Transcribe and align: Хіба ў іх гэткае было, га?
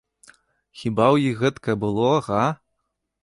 Хіба 0.83 1.03
ў 1.15 1.33
іх 1.33 1.43
гэткае 1.45 1.75
было, 1.83 2.09
га? 2.31 2.43